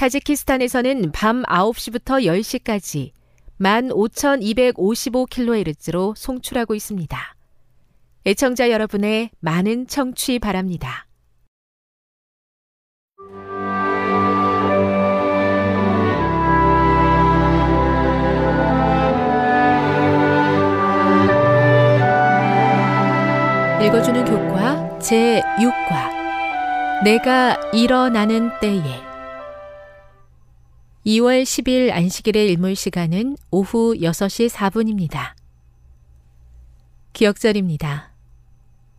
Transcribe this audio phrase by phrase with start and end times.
[0.00, 3.10] 타지키스탄에서는 밤 9시부터 10시까지
[3.60, 7.36] 15,255kHz로 송출하고 있습니다.
[8.24, 11.06] 애청자 여러분의 많은 청취 바랍니다.
[23.84, 29.09] 읽어주는 교과 제6과 내가 일어나는 때에
[31.06, 35.32] 2월 10일 안식일의 일몰 시간은 오후 6시 4분입니다.
[37.14, 38.12] 기억절입니다.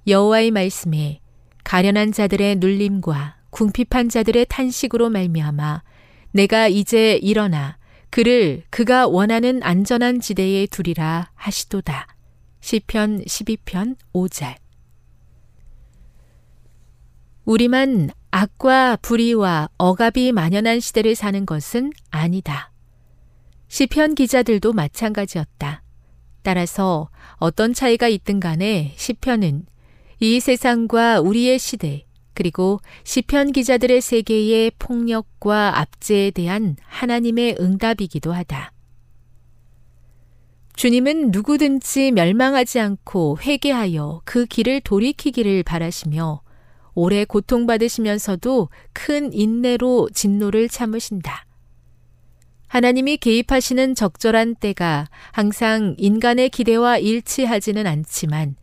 [0.07, 1.19] 여호와의 말씀에
[1.63, 5.83] 가련한 자들의 눌림과 궁핍한 자들의 탄식으로 말미암아
[6.31, 7.77] 내가 이제 일어나
[8.09, 12.07] 그를 그가 원하는 안전한 지대에 두리라 하시도다.
[12.61, 14.55] 시편 12편 5절
[17.45, 22.71] 우리만 악과 불의와 억압이 만연한 시대를 사는 것은 아니다.
[23.67, 25.83] 시편 기자들도 마찬가지였다.
[26.41, 29.65] 따라서 어떤 차이가 있든 간에 시편은
[30.21, 38.71] 이 세상과 우리의 시대, 그리고 시편 기자들의 세계의 폭력과 압제에 대한 하나님의 응답이기도 하다.
[40.75, 46.41] 주님은 누구든지 멸망하지 않고 회개하여 그 길을 돌이키기를 바라시며
[47.01, 51.47] 오래 고통받으시면서도 큰 인내로 진노를 참으신다.
[52.67, 58.55] 하나님이 개입하시는 적절한 때가 항상 인간의 기대와 일치하지는 않지만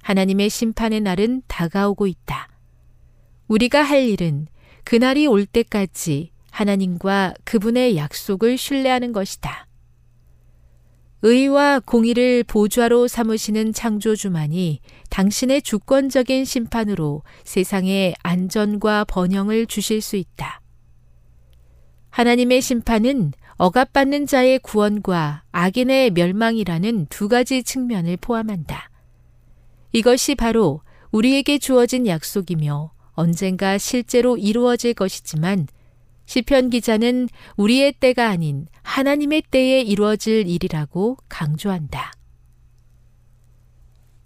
[0.00, 2.48] 하나님의 심판의 날은 다가오고 있다.
[3.46, 4.46] 우리가 할 일은
[4.84, 9.66] 그날이 올 때까지 하나님과 그분의 약속을 신뢰하는 것이다.
[11.22, 20.60] 의와 공의를 보좌로 삼으시는 창조주만이 당신의 주권적인 심판으로 세상에 안전과 번영을 주실 수 있다.
[22.10, 28.90] 하나님의 심판은 억압받는 자의 구원과 악인의 멸망이라는 두 가지 측면을 포함한다.
[29.92, 30.80] 이것이 바로
[31.12, 35.68] 우리에게 주어진 약속이며 언젠가 실제로 이루어질 것이지만
[36.32, 42.10] 시편 기자는 우리의 때가 아닌 하나님의 때에 이루어질 일이라고 강조한다.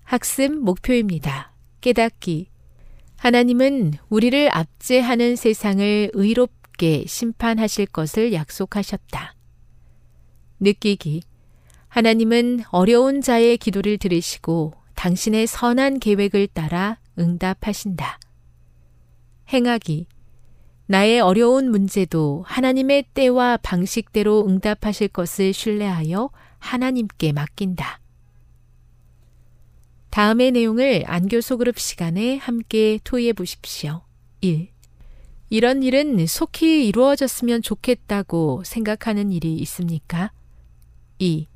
[0.05, 1.53] 학습 목표입니다.
[1.81, 2.49] 깨닫기.
[3.17, 9.35] 하나님은 우리를 압제하는 세상을 의롭게 심판하실 것을 약속하셨다.
[10.61, 11.23] 느끼기.
[11.89, 18.21] 하나님은 어려운 자의 기도를 들으시고 당신의 선한 계획을 따라 응답하신다.
[19.53, 20.07] 행하기.
[20.87, 28.01] 나의 어려운 문제도 하나님의 때와 방식대로 응답하실 것을 신뢰하여 하나님께 맡긴다.
[30.11, 34.03] 다음의 내용을 안교 소그룹 시간에 함께 토의해 보십시오.
[34.41, 34.69] 1.
[35.51, 40.33] 이런 일은 속히 이루어졌으면 좋겠다고 생각하는 일이 있습니까?
[41.19, 41.49] 2.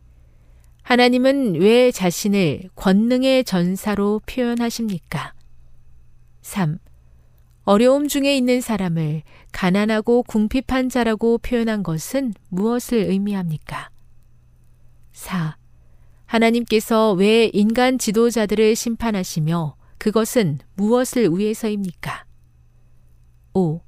[0.82, 5.34] 하나님은 왜 자신을 권능의 전사로 표현하십니까?
[6.42, 6.78] 3.
[7.64, 9.22] 어려움 중에 있는 사람을
[9.52, 13.90] 가난하고 궁핍한 자라고 표현한 것은 무엇을 의미합니까?
[15.12, 15.56] 4.
[16.26, 22.24] 하나님께서 왜 인간 지도자들을 심판하시며 그것은 무엇을 위해서입니까?
[23.52, 23.80] 5.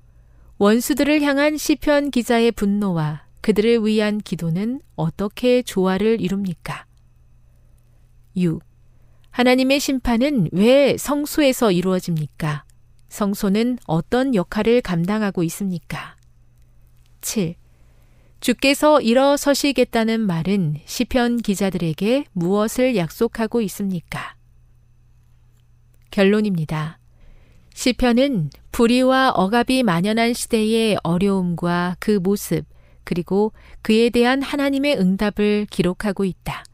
[0.58, 6.86] 원수들을 향한 시편 기자의 분노와 그들을 위한 기도는 어떻게 조화를 이룹니까?
[8.36, 8.60] 6.
[9.30, 12.64] 하나님의 심판은 왜 성소에서 이루어집니까?
[13.12, 16.17] 성소는 어떤 역할을 감당하고 있습니까?
[17.20, 17.55] 7.
[18.41, 24.35] 주께서 일어서시겠다는 말은 시편 기자들에게 무엇을 약속하고 있습니까?
[26.11, 26.99] 결론입니다.
[27.75, 32.64] 시편은 불의와 억압이 만연한 시대의 어려움과 그 모습,
[33.05, 36.64] 그리고 그에 대한 하나님의 응답을 기록하고 있다.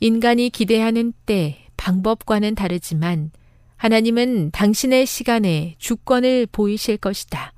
[0.00, 3.30] 인간이 기대하는 때, 방법과는 다르지만
[3.80, 7.54] 하나님은 당신의 시간에 주권을 보이실 것이다.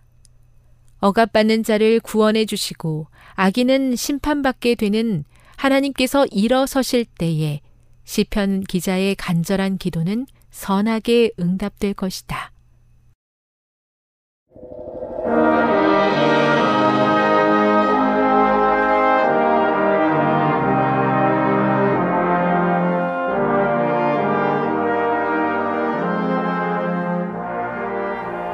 [1.00, 5.24] 억압받는 자를 구원해 주시고 악인은 심판받게 되는
[5.56, 7.60] 하나님께서 일어서실 때에
[8.04, 12.52] 시편 기자의 간절한 기도는 선하게 응답될 것이다.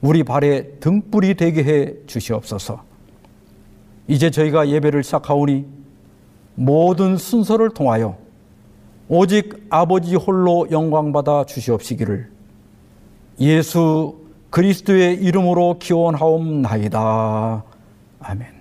[0.00, 2.82] 우리 발에 등불이 되게 해 주시옵소서.
[4.08, 5.66] 이제 저희가 예배를 시작하오니
[6.54, 8.16] 모든 순서를 통하여
[9.08, 12.30] 오직 아버지 홀로 영광받아 주시옵시기를
[13.40, 14.18] 예수
[14.50, 17.64] 그리스도의 이름으로 기원하옵나이다.
[18.20, 18.59] 아멘.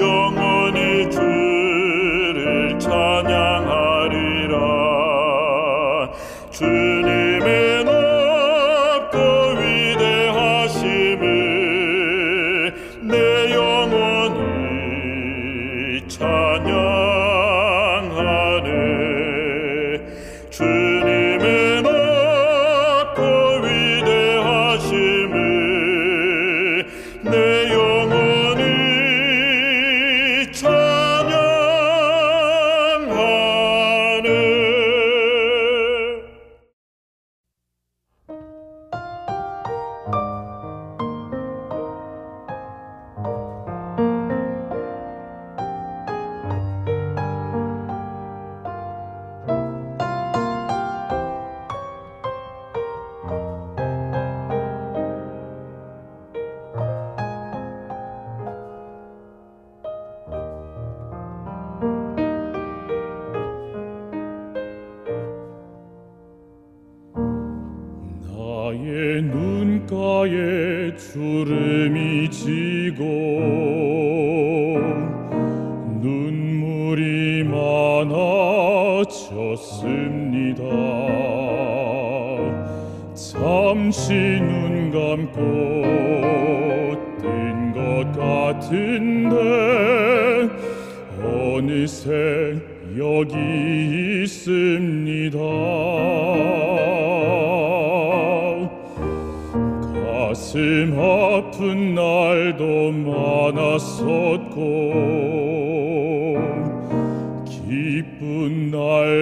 [0.00, 0.49] young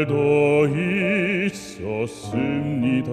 [0.09, 0.67] 때도
[1.47, 3.13] 있었습니다.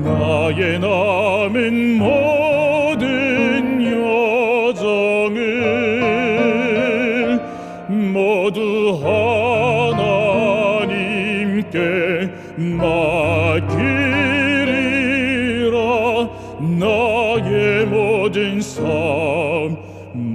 [0.04, 3.82] 나의 남은 모든
[4.68, 5.40] 여정을
[8.12, 9.00] 모두
[10.86, 11.68] 하나님께
[12.78, 13.88] 맡기리라.
[16.78, 19.76] 나의 모든 삶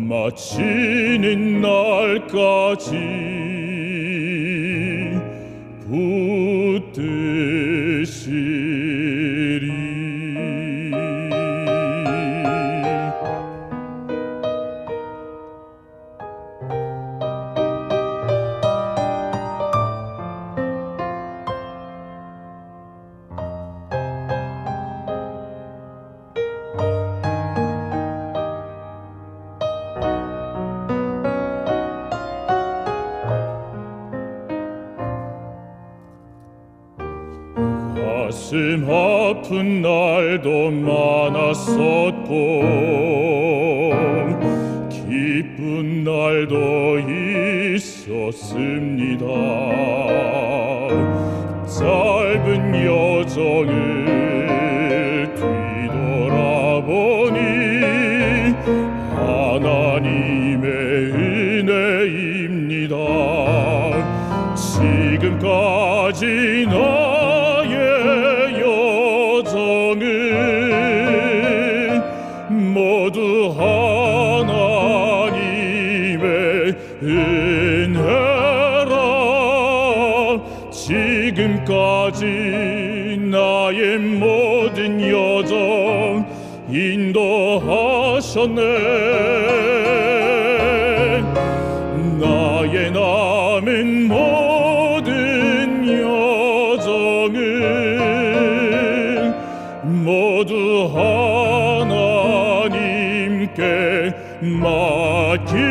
[0.10, 3.23] 마치는 날까지
[40.85, 42.29] 많았었고
[44.89, 46.99] 기쁜 날도
[47.75, 49.25] 있었습니다.
[51.65, 53.73] 짧은 여정을
[55.89, 57.37] 뒤돌아보니
[59.15, 60.67] 하나님의
[61.63, 62.95] 은혜입니다.
[64.55, 65.82] 지금까지
[88.33, 88.61] 하셨네.
[92.19, 95.85] 나의 남은 모든
[96.73, 97.37] 여정은
[100.03, 100.89] 모두
[101.75, 102.81] 하나님께
[104.41, 105.63] 맡기리라.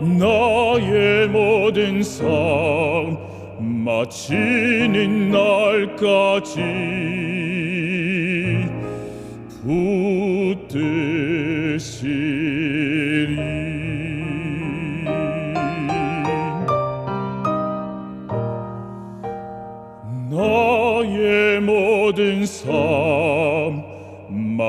[0.00, 3.18] 나의 모든 삶
[3.58, 7.07] 마치는 날까지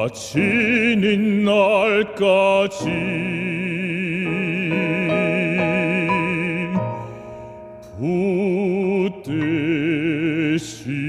[0.09, 2.89] 마치는 날까지.
[10.39, 10.99] 붙드시리.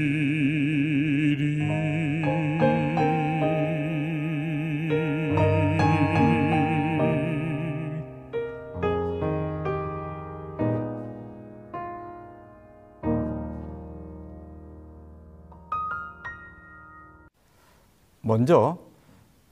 [18.23, 18.90] 먼저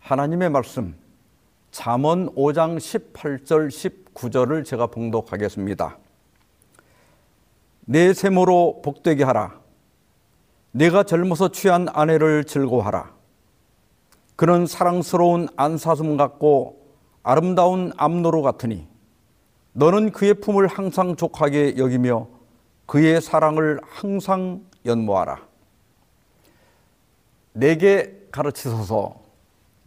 [0.10, 0.96] 하나님의 말씀
[1.70, 3.68] 잠언 5장 18절
[4.16, 6.00] 19절을 제가 봉독하겠습니다.
[7.82, 9.60] 내 세모로 복되게 하라.
[10.72, 13.12] 내가 젊어서 취한 아내를 즐거워하라.
[14.36, 16.88] 그는 사랑스러운 안사슴 같고
[17.22, 18.88] 아름다운 암노루 같으니
[19.74, 22.28] 너는 그의 품을 항상 족하게 여기며
[22.88, 25.38] 그의 사랑을 항상 연모하라.
[27.54, 29.19] 내게 가르치소서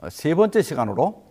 [0.08, 1.22] 세 번째 시간으로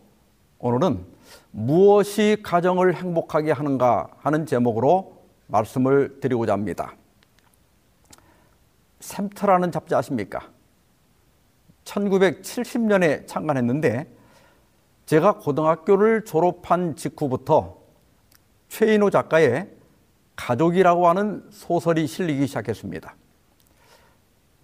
[0.60, 1.06] 오늘은
[1.52, 6.96] 무엇이 가정을 행복하게 하는가 하는 제목으로 말씀을 드리고자 합니다.
[9.02, 10.50] 샘터라는 잡지 아십니까?
[11.84, 14.08] 1970년에 창간했는데
[15.06, 17.78] 제가 고등학교를 졸업한 직후부터
[18.70, 19.70] 최인호 작가의
[20.38, 23.16] 가족이라고 하는 소설이 실리기 시작했습니다.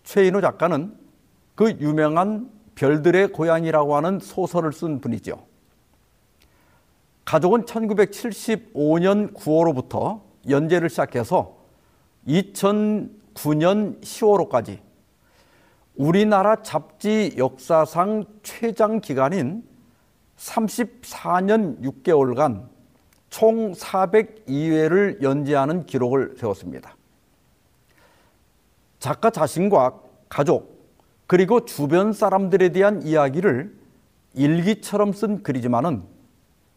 [0.03, 0.97] 최인호 작가는
[1.55, 5.43] 그 유명한 별들의 고향이라고 하는 소설을 쓴 분이죠.
[7.25, 11.57] 가족은 1975년 9월로부터 연재를 시작해서
[12.27, 14.79] 2009년 10월호까지
[15.95, 19.67] 우리나라 잡지 역사상 최장 기간인
[20.37, 22.67] 34년 6개월간
[23.31, 26.95] 총 402회를 연재하는 기록을 세웠습니다.
[28.99, 30.76] 작가 자신과 가족,
[31.27, 33.77] 그리고 주변 사람들에 대한 이야기를
[34.33, 36.03] 일기처럼 쓴 글이지만은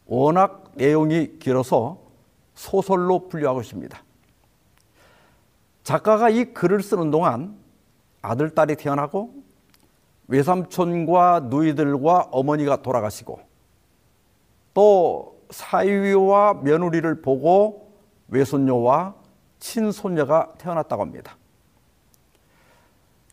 [0.06, 2.00] 워낙 내용이 길어서
[2.54, 4.02] 소설로 분류하고 있습니다.
[5.84, 7.56] 작가가 이 글을 쓰는 동안
[8.22, 9.32] 아들, 딸이 태어나고
[10.28, 13.40] 외삼촌과 누이들과 어머니가 돌아가시고
[14.74, 17.92] 또 사위와 며느리를 보고
[18.28, 19.14] 외손녀와
[19.58, 21.36] 친손녀가 태어났다고 합니다.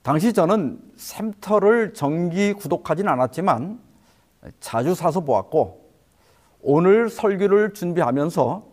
[0.07, 3.77] 당시 저는 샘터를 정기 구독하진 않았지만
[4.61, 5.91] 자주 사서 보았고
[6.61, 8.71] 오늘 설교를 준비하면서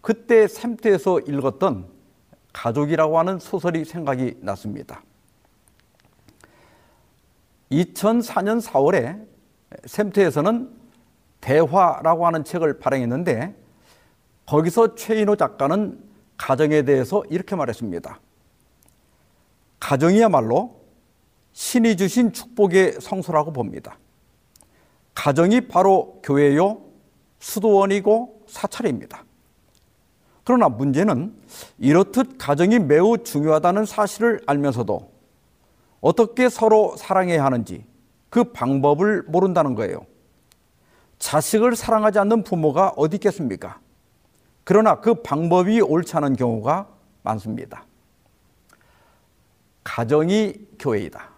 [0.00, 1.86] 그때 샘터에서 읽었던
[2.52, 5.04] 가족이라고 하는 소설이 생각이 났습니다.
[7.70, 9.24] 2004년 4월에
[9.84, 10.68] 샘터에서는
[11.40, 13.54] 대화라고 하는 책을 발행했는데
[14.46, 16.02] 거기서 최인호 작가는
[16.36, 18.18] 가정에 대해서 이렇게 말했습니다.
[19.82, 20.80] 가정이야말로
[21.52, 23.98] 신이 주신 축복의 성소라고 봅니다.
[25.12, 26.80] 가정이 바로 교회요,
[27.40, 29.24] 수도원이고 사찰입니다.
[30.44, 31.34] 그러나 문제는
[31.78, 35.10] 이렇듯 가정이 매우 중요하다는 사실을 알면서도
[36.00, 37.84] 어떻게 서로 사랑해야 하는지
[38.30, 40.06] 그 방법을 모른다는 거예요.
[41.18, 43.80] 자식을 사랑하지 않는 부모가 어디 있겠습니까?
[44.62, 46.88] 그러나 그 방법이 옳지 않은 경우가
[47.24, 47.84] 많습니다.
[49.84, 51.28] 가정이 교회이다.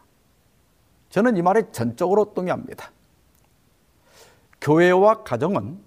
[1.11, 2.91] 저는 이 말에 전적으로 동의합니다.
[4.61, 5.79] 교회와 가정은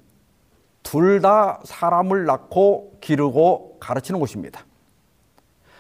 [0.84, 4.66] 둘 다 사람을 낳고 기르고 가르치는 곳입니다.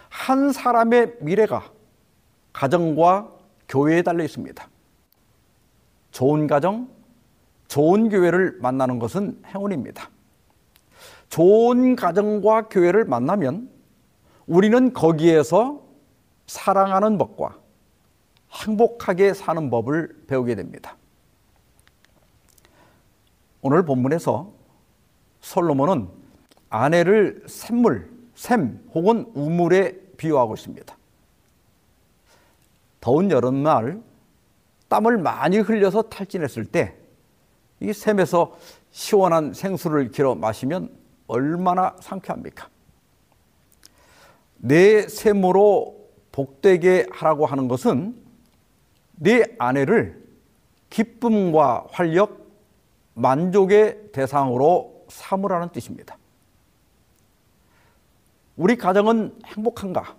[0.09, 1.71] 한 사람의 미래가
[2.51, 3.31] 가정과
[3.69, 4.67] 교회에 달려 있습니다.
[6.11, 6.89] 좋은 가정,
[7.67, 10.09] 좋은 교회를 만나는 것은 행운입니다.
[11.29, 13.69] 좋은 가정과 교회를 만나면
[14.47, 15.86] 우리는 거기에서
[16.47, 17.57] 사랑하는 법과
[18.51, 20.95] 행복하게 사는 법을 배우게 됩니다.
[23.61, 24.51] 오늘 본문에서
[25.41, 26.07] 솔로몬은
[26.69, 30.95] 아내를 샘물, 샘 혹은 우물에 비유하고 있습니다.
[32.99, 34.01] 더운 여름날
[34.87, 37.07] 땀을 많이 흘려서 탈진했을 때
[37.79, 38.57] 이 샘에서
[38.91, 40.89] 시원한 생수를 길어 마시면
[41.27, 42.69] 얼마나 상쾌합니까?
[44.57, 45.96] 내 샘으로
[46.37, 48.15] 복되게 하라고 하는 것은
[49.15, 50.23] 네 아내를
[50.91, 52.45] 기쁨과 활력,
[53.15, 56.15] 만족의 대상으로 삼으라는 뜻입니다.
[58.55, 60.15] 우리 가정은 행복한가?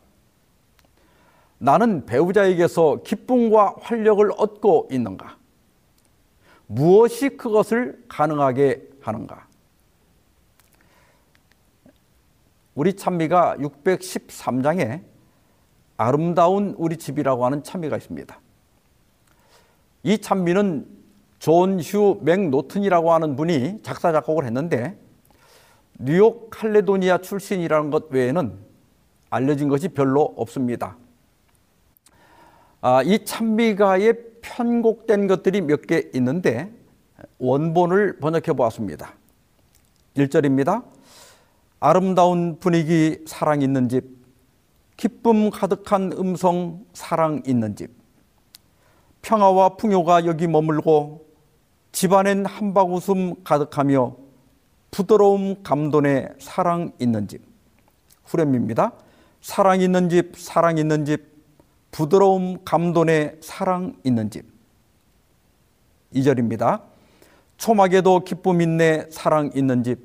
[1.58, 5.36] 나는 배우자에게서 기쁨과 활력을 얻고 있는가?
[6.66, 9.46] 무엇이 그것을 가능하게 하는가?
[12.74, 15.07] 우리 찬미가 613장에
[15.98, 18.40] 아름다운 우리 집이라고 하는 찬미가 있습니다.
[20.04, 20.86] 이 찬미는
[21.40, 24.98] 존 휴 맥노튼이라고 하는 분이 작사 작곡을 했는데
[25.98, 28.56] 뉴욕 칼레도니아 출신이라는 것 외에는
[29.30, 30.96] 알려진 것이 별로 없습니다.
[32.80, 36.72] 아, 이 찬미가에 편곡된 것들이 몇 개 있는데
[37.38, 39.14] 원본을 번역해 보았습니다.
[40.16, 40.84] 1절입니다.
[41.80, 44.17] 아름다운 분위기 사랑 있는 집,
[44.98, 47.92] 기쁨 가득한 음성 사랑 있는 집,
[49.22, 51.24] 평화와 풍요가 여기 머물고
[51.92, 54.16] 집안엔 한바구음 가득하며
[54.90, 57.42] 부드러움 감돈의 사랑 있는 집.
[58.24, 58.92] 후렴입니다.
[59.40, 61.44] 사랑 있는 집, 사랑 있는 집,
[61.92, 64.46] 부드러움 감돈의 사랑 있는 집.
[66.12, 66.82] 2절입니다.
[67.56, 70.00] 초막에도 기쁨 있네 사랑 있는 집.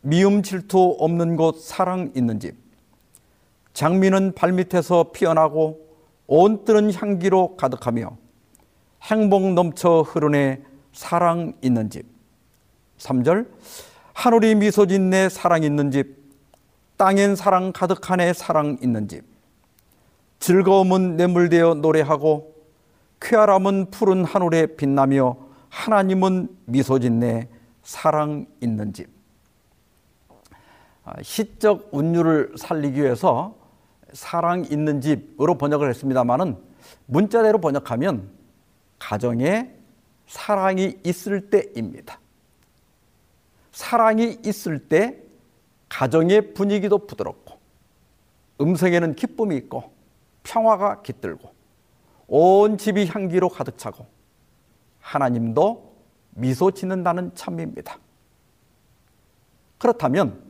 [0.00, 2.61] 미움 질투 없는 곳 사랑 있는 집.
[3.72, 5.80] 장미는 발밑에서 피어나고
[6.26, 8.16] 온 뜰은 향기로 가득하며
[9.02, 12.06] 행복 넘쳐 흐르네 사랑 있는 집.
[12.98, 13.48] 3절
[14.12, 16.22] 하늘이 미소 짓네 사랑 있는 집.
[16.96, 19.24] 땅엔 사랑 가득하네 사랑 있는 집.
[20.38, 22.54] 즐거움은 내물되어 노래하고
[23.20, 25.36] 쾌활함은 푸른 하늘에 빛나며
[25.68, 27.48] 하나님은 미소 짓네
[27.82, 29.08] 사랑 있는 집.
[31.04, 33.61] 아, 시적 운율을 살리기 위해서
[34.12, 36.56] 사랑 있는 집으로 번역을 했습니다만은
[37.06, 38.30] 문자대로 번역하면
[38.98, 39.74] 가정에
[40.26, 42.20] 사랑이 있을 때입니다.
[43.72, 45.18] 사랑이 있을 때
[45.88, 47.58] 가정의 분위기도 부드럽고
[48.60, 49.92] 음성에는 기쁨이 있고
[50.42, 51.52] 평화가 깃들고
[52.28, 54.06] 온 집이 향기로 가득 차고
[55.00, 55.92] 하나님도
[56.30, 57.98] 미소 짓는다는 참입니다.
[59.78, 60.42] 그렇다면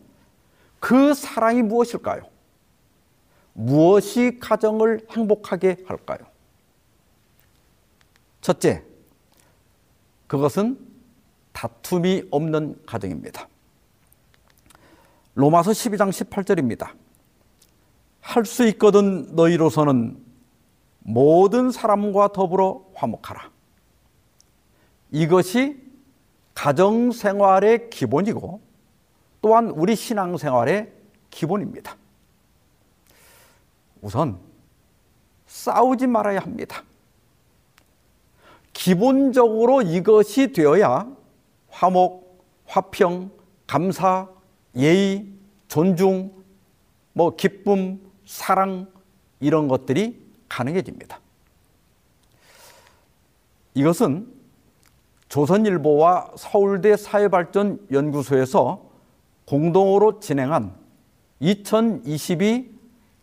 [0.78, 2.31] 그 사랑이 무엇일까요?
[3.54, 6.18] 무엇이 가정을 행복하게 할까요?
[8.40, 8.82] 첫째,
[10.26, 10.78] 그것은
[11.52, 13.48] 다툼이 없는 가정입니다.
[15.34, 16.92] 로마서 12장 18절입니다.
[18.20, 20.16] 할 수 있거든 너희로서는
[21.00, 23.50] 모든 사람과 더불어 화목하라.
[25.10, 25.82] 이것이
[26.54, 28.60] 가정 생활의 기본이고
[29.42, 30.92] 또한 우리 신앙 생활의
[31.30, 31.96] 기본입니다.
[34.02, 34.38] 우선
[35.46, 36.82] 싸우지 말아야 합니다.
[38.72, 41.06] 기본적으로 이것이 되어야
[41.70, 43.30] 화목, 화평,
[43.66, 44.28] 감사,
[44.76, 45.26] 예의,
[45.68, 46.32] 존중,
[47.12, 48.90] 뭐 기쁨, 사랑
[49.40, 51.20] 이런 것들이 가능해집니다.
[53.74, 54.26] 이것은
[55.28, 58.82] 조선일보와 서울대 사회발전연구소에서
[59.46, 60.74] 공동으로 진행한
[61.40, 62.71] 2022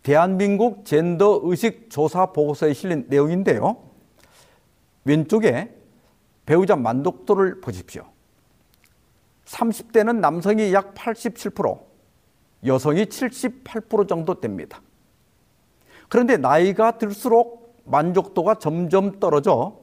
[0.04, 3.78] 대한민국 젠더 의식 조사 보고서에 실린 내용인데요.
[5.04, 5.76] 왼쪽에
[6.46, 8.06] 배우자 만족도를 보십시오.
[9.46, 11.80] 30대는 남성이 약 87%,
[12.66, 14.82] 여성이 78% 정도 됩니다.
[16.08, 19.80] 그런데 나이가 들수록 만족도가 점점 떨어져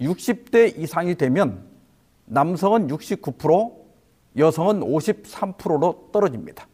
[0.00, 1.66] 60대 이상이 되면
[2.26, 3.80] 남성은 69%,
[4.36, 6.66] 여성은 53%로 떨어집니다.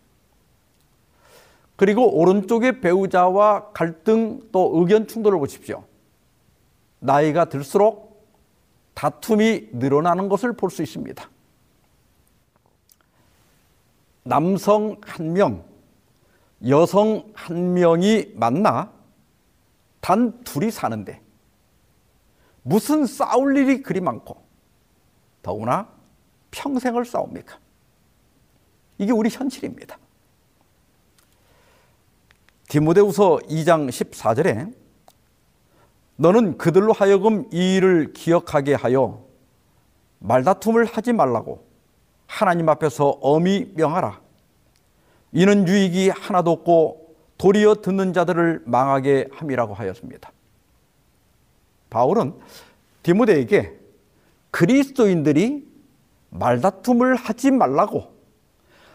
[1.77, 5.85] 그리고 오른쪽의 배우자와 갈등 또 의견 충돌을 보십시오.
[6.99, 8.27] 나이가 들수록
[8.95, 11.31] 다툼이 늘어나는 것을 볼 수 있습니다.
[14.23, 15.65] 남성 한 명,
[16.67, 18.91] 여성 한 명이 만나
[20.01, 21.21] 단 둘이 사는데
[22.62, 24.43] 무슨 싸울 일이 그리 많고
[25.43, 25.89] 더구나
[26.51, 27.59] 평생을 싸웁니까?
[28.99, 29.99] 이게 우리 현실입니다.
[32.68, 34.74] 디모데후서 2장 14절에
[36.16, 39.24] 너는 그들로 하여금 이 일을 기억하게 하여
[40.18, 41.66] 말다툼을 하지 말라고
[42.26, 44.20] 하나님 앞에서 엄히 명하라.
[45.33, 50.33] 이는 유익이 하나도 없고 도리어 듣는 자들을 망하게 함이라고 하였습니다.
[51.90, 52.35] 바울은
[53.02, 53.79] 디모데에게
[54.50, 55.66] 그리스도인들이
[56.31, 58.14] 말다툼을 하지 말라고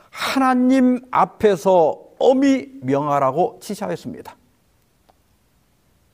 [0.10, 4.36] 하나님 앞에서 엄히 명하라고 지시하였습니다.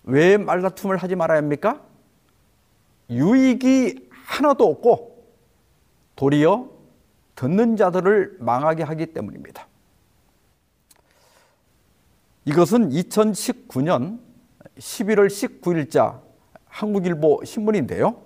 [0.04, 1.82] 왜 말다툼을 하지 말아야 합니까?
[3.10, 5.26] 유익이 하나도 없고
[6.16, 6.70] 도리어
[7.36, 9.68] 듣는 자들을 망하게 하기 때문입니다.
[12.46, 14.20] 이것은 2019년
[14.78, 16.22] 11월 19일자
[16.66, 18.24] 한국일보 신문인데요.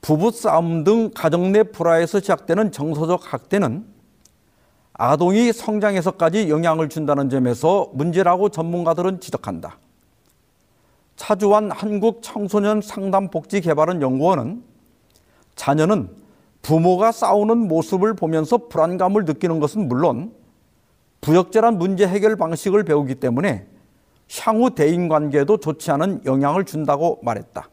[0.00, 3.95] 부부싸움 등 가정 내 불화에서 시작되는 정서적 학대는
[4.98, 9.78] 아동이 성장에서까지 영향을 준다는 점에서 문제라고 전문가들은 지적한다.
[11.16, 14.62] 차주환 한국 청소년 상담복지개발원 연구원은
[15.54, 16.10] 자녀는
[16.62, 20.32] 부모가 싸우는 모습을 보면서 불안감을 느끼는 것은 물론
[21.20, 23.66] 부적절한 문제 해결 방식을 배우기 때문에
[24.40, 27.68] 향후 대인 관계에도 좋지 않은 영향을 준다고 말했다.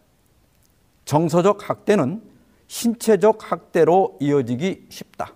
[1.06, 2.22] 정서적 학대는
[2.68, 5.34] 신체적 학대로 이어지기 쉽다.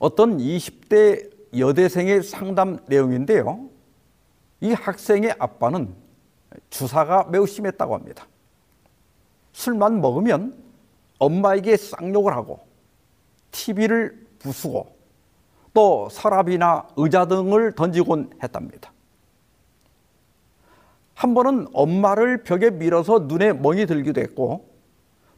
[0.00, 3.68] 어떤 20대 여대생의 상담 내용인데요.
[4.60, 5.94] 이 학생의 아빠는
[6.70, 8.26] 주사가 매우 심했다고 합니다.
[9.52, 10.56] 술만 먹으면
[11.18, 12.60] 엄마에게 쌍욕을 하고
[13.50, 14.96] TV를 부수고
[15.74, 18.92] 또 서랍이나 의자 등을 던지곤 했답니다.
[21.14, 24.66] 한 번은 엄마를 벽에 밀어서 눈에 멍이 들기도 했고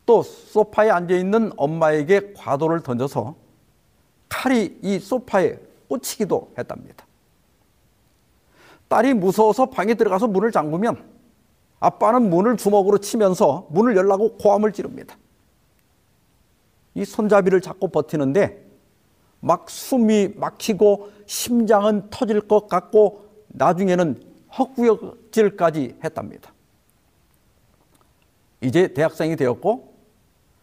[0.06, 3.41] 또 소파에 앉아 있는 엄마에게 과도를 던져서
[4.32, 7.06] 칼이 이 소파에 꽂히기도 했답니다.
[8.88, 11.04] 딸이 무서워서 방에 들어가서 문을 잠그면
[11.80, 15.18] 아빠는 문을 주먹으로 치면서 문을 열라고 고함을 지릅니다.
[16.94, 18.64] 이 손잡이를 잡고 버티는데
[19.40, 24.22] 막 숨이 막히고 심장은 터질 것 같고 나중에는
[24.58, 26.54] 헛구역질까지 했답니다.
[28.62, 29.92] 이제 대학생이 되었고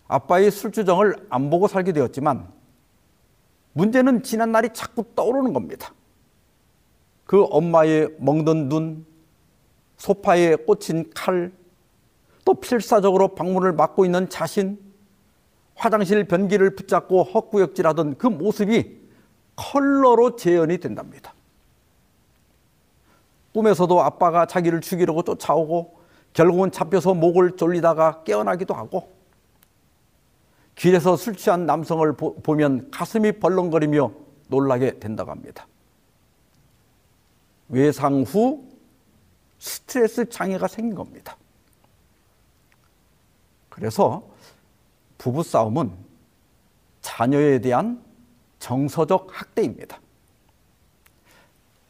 [0.08, 2.58] 아빠의 술주정을 안 보고 살게 되었지만
[3.79, 5.93] 문제는 지난 날이 자꾸 떠오르는 겁니다.
[7.23, 9.05] 그 엄마의 먹는 눈,
[9.97, 11.51] 소파에 꽂힌 칼,
[12.43, 14.77] 또 필사적으로 방문을 막고 있는 자신,
[15.75, 18.99] 화장실 변기를 붙잡고 헛구역질하던 그 모습이
[19.55, 21.33] 컬러로 재현이 된답니다.
[23.53, 25.99] 꿈에서도 아빠가 자기를 죽이려고 쫓아오고
[26.33, 29.18] 결국은 잡혀서 목을 졸리다가 깨어나기도 하고
[30.79, 34.13] 길에서 술 취한 남성을 보, 면 가슴이 벌렁거리며
[34.47, 35.67] 놀라게 된다고 합니다.
[37.67, 38.65] 외상 후
[39.57, 41.35] 스트레스 장애가 생긴 겁니다.
[43.67, 44.25] 그래서
[45.17, 45.91] 부부싸움은
[47.01, 48.01] 자녀에 대한
[48.59, 49.99] 정서적 학대입니다.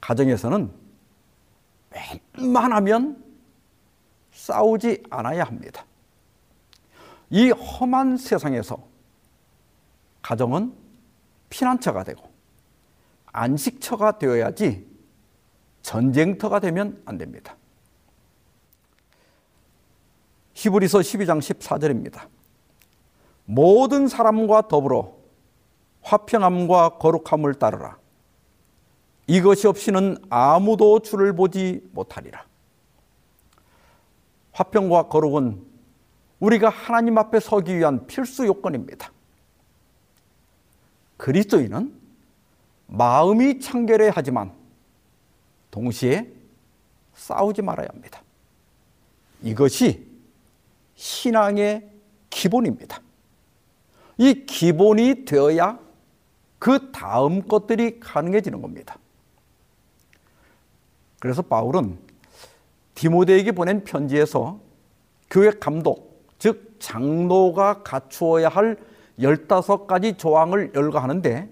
[0.01, 0.71] 가정에서는
[2.35, 3.23] 웬만하면
[4.31, 5.85] 싸우지 않아야 합니다.
[7.29, 8.87] 이 험한 세상에서
[10.21, 10.73] 가정은
[11.49, 12.29] 피난처가 되고
[13.27, 14.87] 안식처가 되어야지
[15.81, 17.55] 전쟁터가 되면 안 됩니다.
[20.53, 22.27] 히브리서 12장 14절입니다.
[23.45, 25.15] 모든 사람과 더불어
[26.01, 27.97] 화평함과 거룩함을 따르라.
[29.27, 32.45] 이것이 없이는 아무도 주를 보지 못하리라.
[34.51, 35.68] 화평과 거룩은
[36.39, 39.11] 우리가 하나님 앞에 서기 위한 필수 요건입니다.
[41.17, 41.93] 그리스도인은
[42.87, 44.53] 마음이 청결해야 하지만
[45.69, 46.31] 동시에
[47.13, 48.23] 싸우지 말아야 합니다.
[49.41, 50.07] 이것이
[50.95, 51.89] 신앙의
[52.29, 53.01] 기본입니다.
[54.17, 55.79] 이 기본이 되어야
[56.57, 58.97] 그 다음 것들이 가능해지는 겁니다.
[61.19, 61.97] 그래서 바울은
[62.95, 64.59] 디모데에게 보낸 편지에서
[65.29, 66.08] 교회 감독, 즉
[66.79, 68.77] 장로가 갖추어야 할
[69.19, 71.49] 15가지 조항을 열거하는데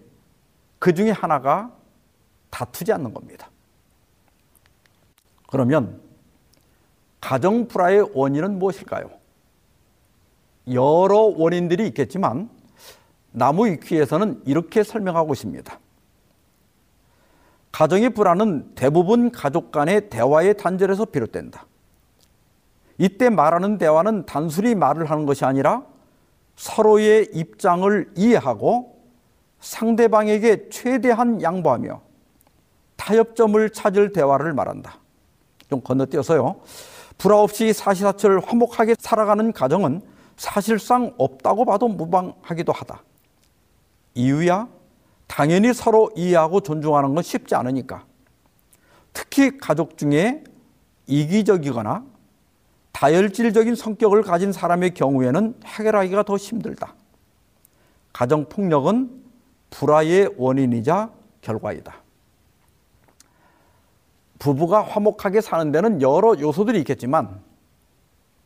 [0.79, 1.71] 그 중에 하나가
[2.49, 3.49] 다투지 않는 겁니다.
[5.47, 6.01] 그러면
[7.19, 9.09] 가정 불화의 원인은 무엇일까요?
[10.71, 12.49] 여러 원인들이 있겠지만
[13.31, 15.79] 나무 위키에서는 이렇게 설명하고 있습니다.
[17.71, 21.65] 가정의 불화는 대부분 가족 간의 대화의 단절에서 비롯된다.
[22.97, 25.83] 이때 말하는 대화는 단순히 말을 하는 것이 아니라
[26.55, 28.97] 서로의 입장을 이해하고
[29.59, 32.01] 상대방에게 최대한 양보하며
[32.95, 34.99] 타협점을 찾을 대화를 말한다.
[35.69, 36.61] 좀 건너뛰어서요.
[37.17, 40.01] 불화 없이 사시사철 화목하게 살아가는 가정은
[40.35, 43.03] 사실상 없다고 봐도 무방하기도 하다.
[44.13, 44.67] 이유야
[45.27, 48.05] 당연히 서로 이해하고 존중하는 건 쉽지 않으니까.
[49.13, 50.43] 특히 가족 중에
[51.07, 52.05] 이기적이거나
[52.97, 56.95] 다혈질적인 성격을 가진 사람의 경우에는 해결하기가 더 힘들다.
[58.11, 59.23] 가정폭력은
[59.69, 61.93] 불화의 원인이자 결과이다.
[64.39, 67.39] 부부가 화목하게 사는 데는 여러 요소들이 있겠지만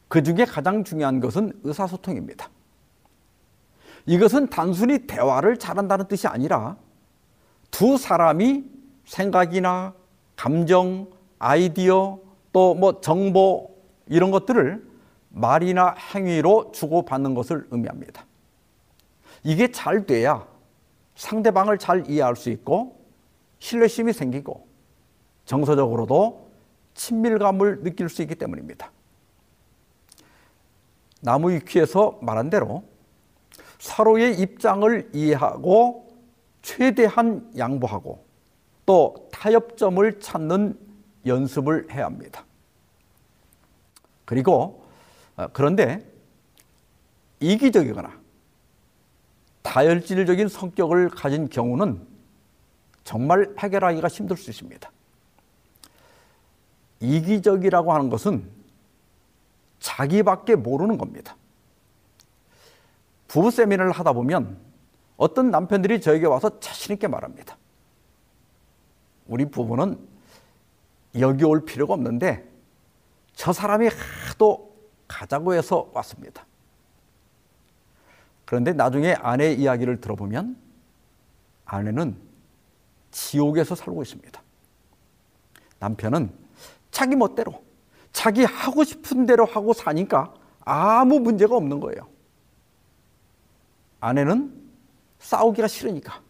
[0.09, 2.49] 그 중에 가장 중요한 것은 의사소통입니다.
[4.05, 6.75] 이것은 단순히 대화를 잘한다는 뜻이 아니라
[7.69, 8.65] 두 사람이
[9.05, 9.93] 생각이나
[10.35, 11.07] 감정,
[11.39, 12.19] 아이디어,
[12.51, 13.70] 또 뭐 정보
[14.11, 14.85] 이런 것들을
[15.29, 18.25] 말이나 행위로 주고받는 것을 의미합니다.
[19.43, 20.45] 이게 잘 돼야
[21.15, 22.99] 상대방을 잘 이해할 수 있고
[23.59, 24.67] 신뢰심이 생기고
[25.45, 26.51] 정서적으로도
[26.93, 28.91] 친밀감을 느낄 수 있기 때문입니다.
[31.21, 32.83] 나무 위키에서 말한 대로
[33.79, 36.11] 서로의 입장을 이해하고
[36.61, 38.25] 최대한 양보하고
[38.85, 40.77] 또 타협점을 찾는
[41.25, 42.43] 연습을 해야 합니다.
[44.31, 44.85] 그리고
[45.35, 46.09] 어, 그런데
[47.41, 48.17] 이기적이거나
[49.61, 52.07] 다혈질적인 성격을 가진 경우는
[53.03, 54.89] 정말 해결하기가 힘들 수 있습니다.
[57.01, 58.49] 이기적이라고 하는 것은
[59.81, 61.35] 자기밖에 모르는 겁니다.
[63.27, 64.57] 부부 세미나를 하다 보면
[65.17, 67.57] 어떤 남편들이 저에게 와서 자신있게 말합니다.
[69.27, 69.99] 우리 부부는
[71.19, 72.49] 여기 올 필요가 없는데
[73.33, 73.87] 저 사람이
[74.27, 74.75] 하도
[75.07, 76.45] 가자고 해서 왔습니다.
[78.45, 80.57] 그런데 나중에 아내 이야기를 들어보면
[81.65, 82.17] 아내는
[83.11, 84.41] 지옥에서 살고 있습니다.
[85.79, 86.31] 남편은
[86.91, 87.63] 자기 멋대로
[88.11, 90.33] 자기 하고 싶은 대로 하고 사니까
[90.65, 92.07] 아무 문제가 없는 거예요.
[93.99, 94.53] 아내는
[95.19, 96.21] 싸우기가 싫으니까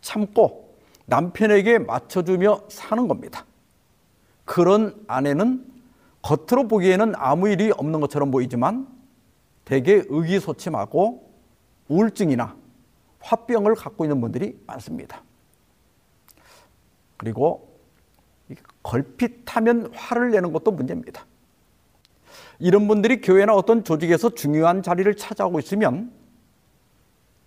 [0.00, 3.44] 참고 남편에게 맞춰주며 사는 겁니다.
[4.44, 5.66] 그런 아내는
[6.22, 8.88] 겉으로 보기에는 아무 일이 없는 것처럼 보이지만
[9.64, 11.30] 대개 의기소침하고
[11.88, 12.56] 우울증이나
[13.20, 15.22] 화병을 갖고 있는 분들이 많습니다.
[17.16, 17.78] 그리고
[18.82, 21.26] 걸핏하면 화를 내는 것도 문제입니다.
[22.58, 26.12] 이런 분들이 교회나 어떤 조직에서 중요한 자리를 차지하고 있으면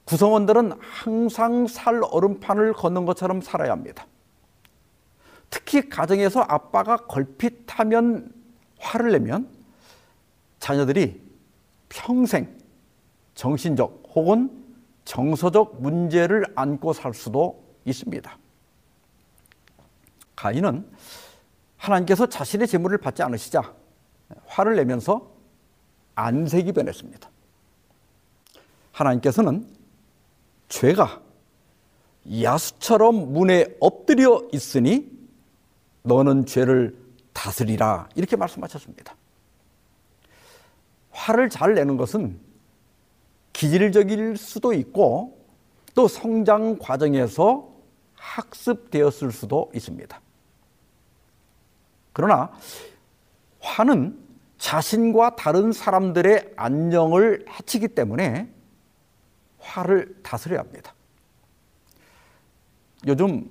[0.06, 4.06] 구성원들은 항상 살 얼음판을 걷는 것처럼 살아야 합니다.
[5.50, 8.43] 특히 가정에서 아빠가 걸핏하면
[8.84, 9.50] 화를 내면
[10.60, 11.22] 자녀들이
[11.90, 12.58] 평생
[13.34, 14.64] 정신적 혹은
[15.06, 18.38] 정서적 문제를 안고 살 수도 있습니다.
[20.36, 20.86] 가인은
[21.78, 23.74] 하나님께서 자신의 재물을 받지 않으시자
[24.46, 25.32] 화를 내면서
[26.16, 27.30] 안색이 변했습니다.
[28.92, 29.68] 하나님께서는
[30.70, 31.22] 죄가
[32.42, 35.12] 야수처럼 문에 엎드려 있으니
[36.04, 37.03] 너는 죄를
[37.34, 39.16] 다스리라 이렇게 말씀하셨습니다.
[41.12, 42.40] 화를 잘 내는 것은
[43.54, 45.46] 기질적일 수도 있고
[45.94, 47.70] 또 성장 과정에서
[48.16, 50.20] 학습되었을 수도 있습니다.
[52.14, 52.52] 그러나
[53.60, 54.20] 화는
[54.58, 58.50] 자신과 다른 사람들의 안녕을 해치기 때문에
[59.60, 60.94] 화를 다스려야 합니다.
[63.06, 63.50] 요즘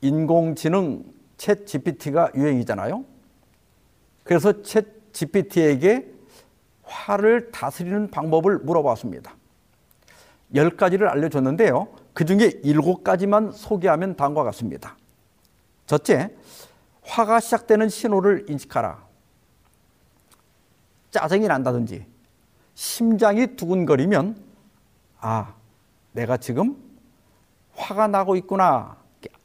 [0.00, 1.04] 인공지능
[1.40, 3.02] 챗 GPT가 유행이잖아요.
[4.24, 6.12] 그래서 챗 GPT에게
[6.82, 9.34] 화를 다스리는 방법을 물어봤습니다.
[10.54, 11.88] 열 가지를 알려줬는데요.
[12.12, 14.96] 그 중에 일곱 가지만 소개하면 다음과 같습니다.
[15.86, 16.36] 첫째,
[17.02, 19.02] 화가 시작되는 신호를 인식하라.
[21.10, 22.06] 짜증이 난다든지,
[22.74, 24.36] 심장이 두근거리면,
[25.20, 25.54] 아,
[26.12, 26.76] 내가 지금
[27.74, 28.98] 화가 나고 있구나.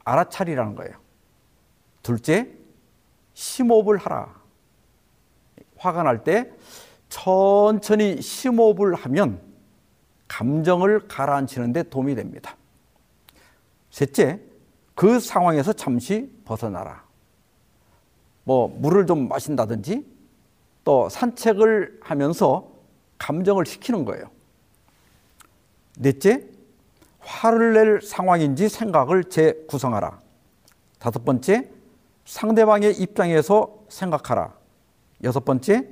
[0.04, 1.05] 알아차리라는 거예요.
[2.06, 2.48] 둘째,
[3.34, 4.32] 심호흡을 하라.
[5.76, 6.52] 화가 날 때
[7.08, 9.40] 천천히 심호흡을 하면
[10.28, 12.56] 감정을 가라앉히는데 도움이 됩니다.
[13.90, 14.40] 셋째,
[14.94, 17.04] 그 상황에서 잠시 벗어나라.
[18.44, 20.06] 뭐, 물을 좀 마신다든지
[20.84, 22.70] 또 산책을 하면서
[23.18, 24.30] 감정을 식히는 거예요.
[25.98, 26.46] 넷째,
[27.18, 30.20] 화를 낼 상황인지 생각을 재구성하라.
[31.00, 31.75] 다섯 번째,
[32.26, 34.52] 상대방의 입장에서 생각하라.
[35.24, 35.88] 여섯 번째,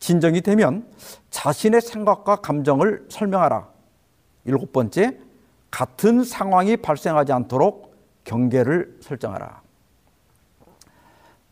[0.00, 0.86] 진정이 되면
[1.30, 3.68] 자신의 생각과 감정을 설명하라.
[4.44, 5.18] 일곱 번째,
[5.70, 7.94] 같은 상황이 발생하지 않도록
[8.24, 9.62] 경계를 설정하라.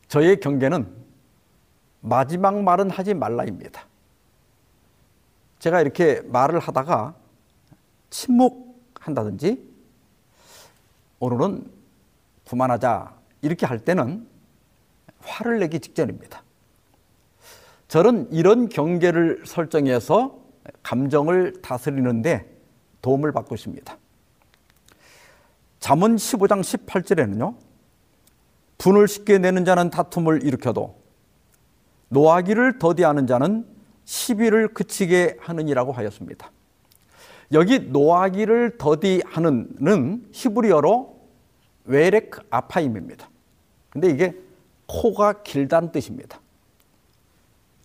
[0.08, 0.88] 저의 경계는
[2.00, 3.86] 마지막 말은 하지 말라입니다.
[5.58, 7.14] 제가 이렇게 말을 하다가
[8.10, 9.68] 침묵한다든지
[11.20, 11.70] 오늘은
[12.48, 14.26] 그만하자 이렇게 할 때는
[15.20, 16.42] 화를 내기 직전입니다.
[17.88, 20.38] 저는 이런 경계를 설정해서
[20.82, 22.46] 감정을 다스리는데
[23.00, 23.96] 도움을 받고 있습니다.
[25.80, 27.54] 잠언 15장 18절에는요.
[28.78, 30.98] 분을 쉽게 내는 자는 다툼을 일으켜도
[32.10, 33.66] 노하기를 더디하는 자는
[34.04, 36.50] 시비를 그치게 하느니라고 하였습니다.
[37.52, 41.17] 여기 노하기를 더디하는는 히브리어로
[41.88, 43.28] 웨렉 아파임입니다.
[43.90, 44.36] 근데 이게
[44.86, 46.40] 코가 길다는 뜻입니다.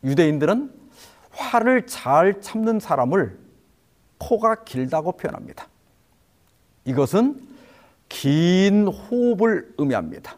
[0.03, 0.71] 유대인들은
[1.31, 3.39] 화를 잘 참는 사람을
[4.19, 5.67] 코가 길다고 표현합니다.
[6.85, 7.41] 이것은
[8.09, 10.37] 긴 호흡을 의미합니다.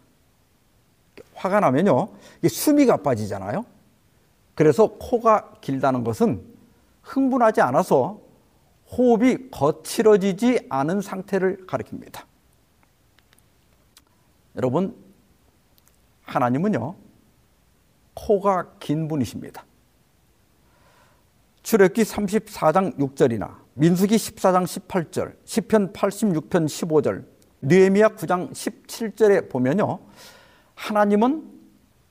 [1.33, 2.09] 화가 나면요,
[2.47, 3.65] 숨이 가빠지잖아요.
[4.53, 6.41] 그래서 코가 길다는 것은
[7.01, 8.21] 흥분하지 않아서
[8.91, 12.23] 호흡이 거칠어지지 않은 상태를 가리킵니다.
[14.55, 14.95] 여러분,
[16.23, 16.95] 하나님은요,
[18.13, 19.65] 코가 긴 분이십니다.
[21.63, 27.25] 출애기 34장 6절이나 민수기 14장 18절, 시편 86편 15절,
[27.61, 29.99] 느헤미야 9장 17절에 보면요.
[30.75, 31.51] 하나님은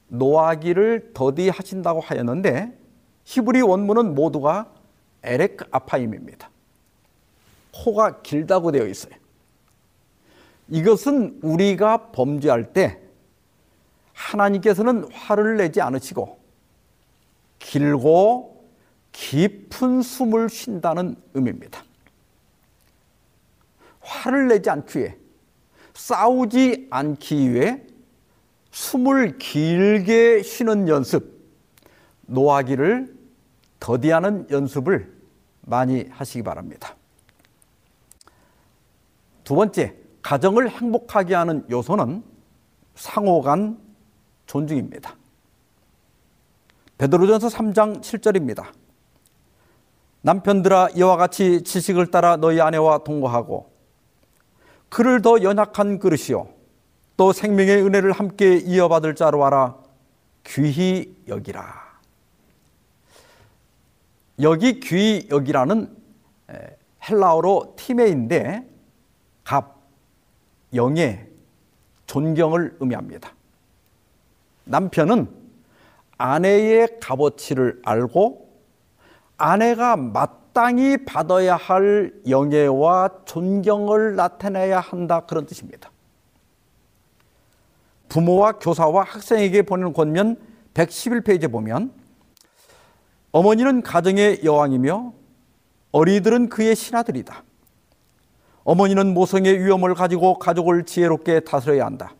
[0.09, 2.79] 노하기를 더디하신다고 하였는데
[3.25, 4.73] 히브리 원문은 모두가
[5.23, 6.51] 에렉 아파임입니다.
[7.73, 9.15] 코가 길다고 되어 있어요.
[10.69, 13.01] 이것은 우리가 범죄할 때
[14.13, 16.39] 하나님께서는 화를 내지 않으시고
[17.59, 18.65] 길고
[19.13, 21.83] 깊은 숨을 쉰다는 의미입니다.
[24.01, 25.17] 화를 내지 않기 위해
[25.95, 27.83] 싸우지 않기 위해
[28.71, 31.33] 숨을 길게 쉬는 연습,
[32.23, 33.15] 노하기를
[33.79, 35.15] 더디하는 연습을
[35.61, 36.97] 많이 하시기 바랍니다.
[39.45, 39.95] 두 번째,
[40.25, 42.25] 가정을 행복하게 하는 요소는
[42.95, 43.79] 상호 간
[44.47, 45.15] 존중입니다.
[46.97, 48.73] 베드로전서 3장 7절입니다.
[50.23, 53.71] 남편들아 이와 같이 지식을 따라 너희 아내와 동거하고
[54.89, 56.49] 그를 더 연약한 그릇이요
[57.19, 59.77] 또 생명의 은혜를 함께 이어받을 자로 알아
[60.47, 61.85] 귀히 여기라.
[64.41, 65.95] 여기 귀히 여기라는
[67.11, 68.67] 헬라어로 티메인데
[69.45, 69.74] 갑,
[70.75, 71.29] 영예,
[72.07, 73.33] 존경을 의미합니다.
[74.65, 75.29] 남편은
[76.17, 78.45] 아내의 값어치를 알고
[79.37, 85.91] 아내가 마땅히 받아야 할 영예와 존경을 나타내야 한다 그런 뜻입니다.
[88.09, 90.37] 부모와 교사와 학생에게 보내는 권면
[90.75, 91.93] 111페이지에 보면
[93.33, 95.13] 어머니는 가정의 여왕이며
[95.91, 97.43] 어리들은 그의 신하들이다.
[98.65, 102.15] 어머니는 모성의 위험을 가지고 가족을 지혜롭게 다스려야 한다.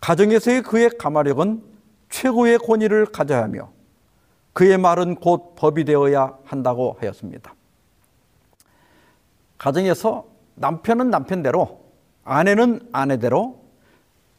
[0.00, 1.62] 가정에서의 그의 가마력은
[2.08, 3.70] 최고의 권위를 가져야 하며
[4.54, 7.54] 그의 말은 곧 법이 되어야 한다고 하였습니다.
[9.58, 11.80] 가정에서 남편은 남편대로,
[12.24, 13.60] 아내는 아내대로,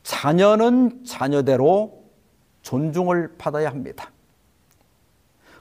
[0.03, 2.03] 자녀는 자녀대로
[2.63, 4.11] 존중을 받아야 합니다.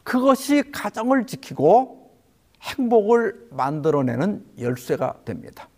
[0.02, 1.99] 그것이 가정을 지키고
[2.62, 5.68] 행복을 만들어내는 열쇠가 됩니다.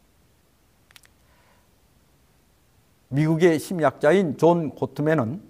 [3.08, 5.42] 미국의 심리학자인 존 고트맨은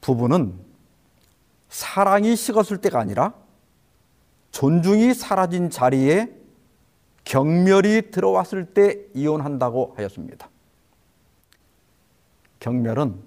[0.00, 0.58] 부부는
[1.68, 3.34] 사랑이 식었을 때가 아니라
[4.50, 6.32] 존중이 사라진 자리에
[7.24, 10.48] 경멸이 들어왔을 때 이혼한다고 하였습니다.
[12.60, 13.20] 경멸은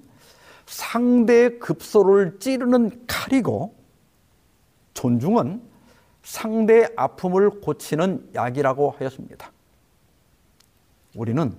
[0.65, 3.75] 상대의 급소를 찌르는 칼이고
[4.93, 5.68] 존중은
[6.29, 9.51] 상대의 아픔을 고치는 약이라고 하였습니다.
[11.15, 11.57] 우리는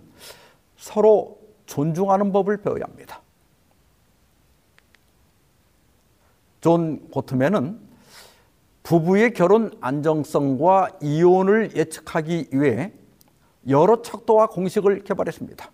[0.76, 3.20] 서로 존중하는 법을 배워야 합니다.
[6.60, 7.80] 존 고트맨은
[8.84, 12.92] 부부의 결혼 안정성과 이혼을 예측하기 위해
[13.68, 15.68] 여러 척도와 공식을 개발했습니다.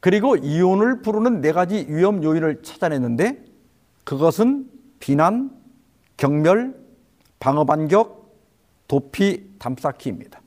[0.00, 3.42] 그리고 이혼을 부르는 네 가지 위험 요인을 찾아냈는데
[4.04, 5.50] 그것은 비난,
[6.18, 6.83] 경멸,
[7.38, 8.32] 방어 반격,
[8.88, 10.40] 도피, 담쌓기입니다.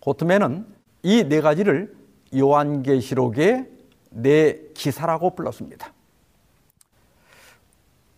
[0.00, 0.66] 고트맨은
[1.02, 1.94] 이 네 가지를
[2.36, 3.68] 요한계시록의
[4.10, 5.92] 네 기사라고 불렀습니다.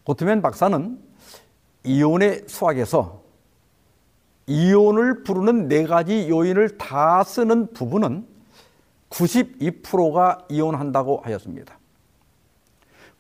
[0.05, 1.01] 고트맨 박사는
[1.85, 3.23] 이혼의 수학에서
[4.47, 8.27] 이혼을 부르는 네 가지 요인을 다 쓰는 부부는
[9.11, 11.79] 92%가 이혼한다고 하였습니다.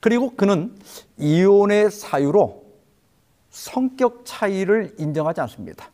[0.01, 0.77] 그리고 그는
[1.19, 2.62] 이혼의 사유로
[3.53, 5.90] 성격 차이를 인정하지 않습니다.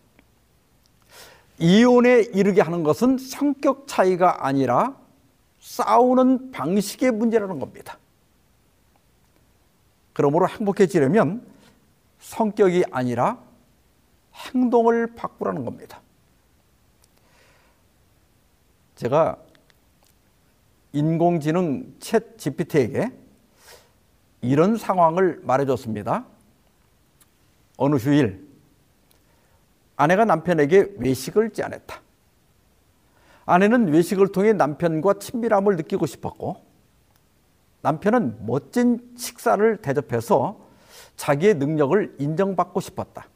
[1.58, 4.96] 이혼에 이르게 하는 것은 성격 차이가 아니라
[5.60, 7.98] 싸우는 방식의 문제라는 겁니다.
[10.12, 11.44] 그러므로 행복해지려면
[12.20, 13.38] 성격이 아니라
[14.34, 16.00] 행동을 바꾸라는 겁니다.
[18.94, 19.36] 제가
[20.92, 23.12] 인공지능 챗 GPT에게
[24.42, 26.24] 이런 상황을 말해줬습니다.
[27.78, 28.46] 어느 휴일
[29.96, 32.02] 아내가 남편에게 외식을 제안했다.
[33.46, 36.56] 아내는 외식을 통해 남편과 친밀함을 느끼고 싶었고
[37.80, 40.60] 남편은 멋진 식사를 대접해서
[41.16, 43.28] 자기의 능력을 인정받고 싶었다.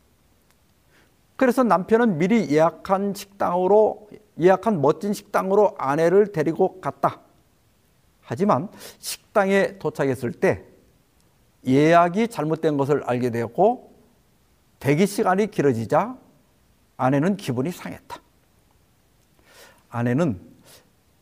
[1.36, 7.20] 그래서 남편은 미리 예약한 식당으로 예약한 멋진 식당으로 아내를 데리고 갔다.
[8.20, 8.68] 하지만
[8.98, 10.64] 식당에 도착했을 때
[11.66, 13.91] 예약이 잘못된 것을 알게 되었고
[14.82, 16.16] 대기 시간이 길어지자
[16.96, 18.20] 아내는 기분이 상했다.
[19.88, 20.40] 아내는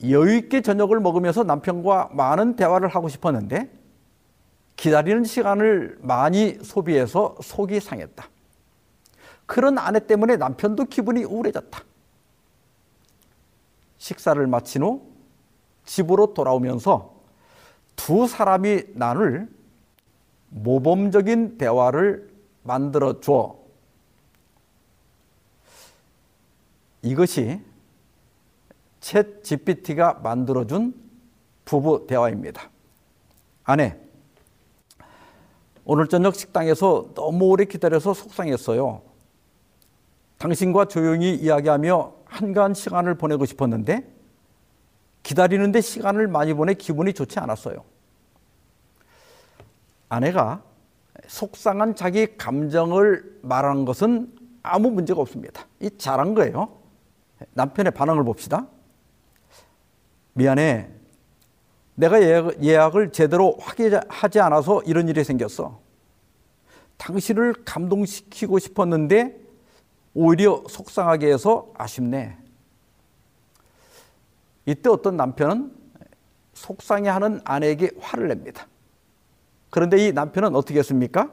[0.04, 3.70] 여유 있게 저녁을 먹으면서 남편과 많은 대화를 하고 싶었는데
[4.76, 8.30] 기다리는 시간을 많이 소비해서 속이 상했다.
[9.44, 11.82] 그런 아내 때문에 남편도 기분이 우울해졌다.
[13.98, 15.06] 식사를 마친 후
[15.84, 17.14] 집으로 돌아오면서
[17.94, 19.50] 두 사람이 나눌
[20.48, 22.29] 모범적인 대화를
[22.62, 23.56] 만들어 줘.
[27.02, 27.60] 이것이
[29.00, 30.94] 챗 GPT가 만들어준
[31.64, 32.68] 부부 대화입니다.
[33.64, 33.96] 아내,
[35.84, 39.02] 오늘 저녁 식당에서 너무 오래 기다려서 속상했어요.
[40.38, 44.08] 당신과 조용히 이야기하며 한가한 시간을 보내고 싶었는데
[45.22, 47.84] 기다리는데 시간을 많이 보내 기분이 좋지 않았어요.
[50.08, 50.62] 아내가
[51.26, 55.66] 속상한 자기 감정을 말하는 것은 아무 문제가 없습니다.
[55.80, 56.80] 이 잘한 거예요.
[57.54, 58.66] 남편의 반응을 봅시다.
[60.34, 60.88] 미안해.
[61.94, 62.22] 내가
[62.62, 65.80] 예약, 을 제대로 확인하지 않아서 이런 일이 생겼어.
[66.96, 69.38] 당신을 감동시키고 싶었는데
[70.14, 72.36] 오히려 속상하게 해서 아쉽네.
[74.66, 75.72] 이때 어떤 남편은
[76.54, 78.66] 속상해하는 아내에게 화를 냅니다.
[79.70, 81.30] 그런데 이 남편은 어떻게 했습니까?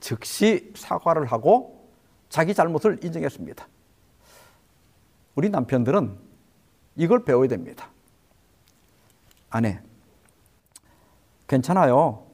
[0.00, 1.88] 즉시 사과를 하고
[2.28, 3.66] 자기 잘못을 인정했습니다.
[5.34, 6.18] 우리 남편들은
[6.96, 7.90] 이걸 배워야 됩니다.
[9.50, 9.80] 아내,
[11.46, 12.26] 괜찮아요.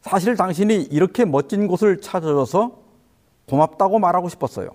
[0.00, 2.80] 사실 당신이 이렇게 멋진 곳을 찾아줘서
[3.48, 4.70] 고맙다고 말하고 싶었어요.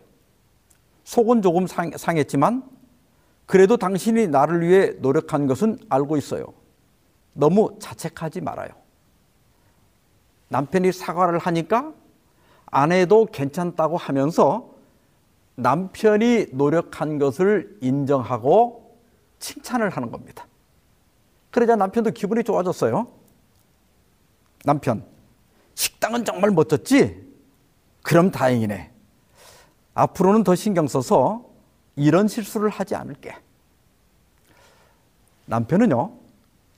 [1.05, 2.69] 속은 조금 상, 상했지만
[3.45, 6.53] 그래도 당신이 나를 위해 노력한 것은 알고 있어요.
[7.33, 8.80] 너무 자책하지 말아요.
[10.51, 11.93] 남편이 사과를 하니까
[12.65, 14.69] 아내도 괜찮다고 하면서
[15.55, 18.97] 남편이 노력한 것을 인정하고
[19.39, 20.45] 칭찬을 하는 겁니다.
[21.51, 23.07] 그러자 남편도 기분이 좋아졌어요.
[24.65, 25.05] 남편,
[25.75, 27.31] 식당은 정말 멋졌지?
[28.03, 28.91] 그럼 다행이네.
[29.93, 31.45] 앞으로는 더 신경 써서
[31.95, 33.35] 이런 실수를 하지 않을게.
[35.45, 36.11] 남편은요,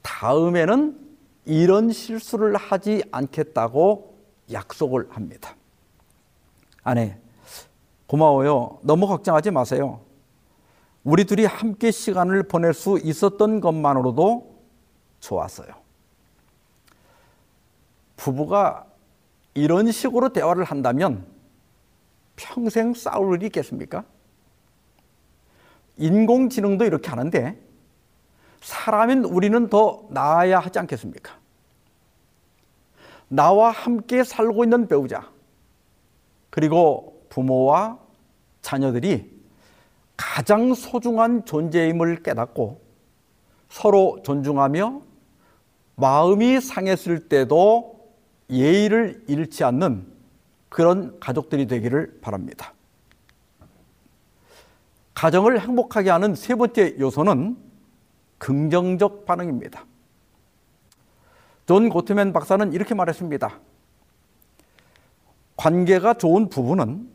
[0.04, 1.03] 다음에는
[1.46, 4.18] 이런 실수를 하지 않겠다고
[4.52, 5.56] 약속을 합니다.
[6.84, 7.18] 아내,
[8.08, 8.80] 고마워요.
[8.82, 10.02] 너무 걱정하지 마세요.
[11.04, 14.62] 우리 둘이 함께 시간을 보낼 수 있었던 것만으로도
[15.20, 15.74] 좋았어요.
[18.16, 18.86] 부부가
[19.54, 21.26] 이런 식으로 대화를 한다면
[22.36, 24.06] 평생 싸울 일이 있겠습니까?
[25.98, 27.60] 인공지능도 이렇게 하는데
[28.64, 31.38] 사람인 우리는 더 나아야 하지 않겠습니까?
[33.28, 35.30] 나와 함께 살고 있는 배우자,
[36.50, 38.00] 그리고 부모와
[38.62, 39.32] 자녀들이
[40.16, 42.82] 가장 소중한 존재임을 깨닫고
[43.70, 45.02] 서로 존중하며
[45.96, 48.00] 마음이 상했을 때도
[48.50, 50.08] 예의를 잃지 않는
[50.70, 52.74] 그런 가족들이 되기를 바랍니다.
[55.16, 57.73] 가정을 행복하게 하는 세 번째 요소는
[58.44, 59.86] 긍정적 반응입니다.
[61.66, 63.58] 존 고트맨 박사는 이렇게 말했습니다.
[65.56, 67.10] 관계가 좋은 부부는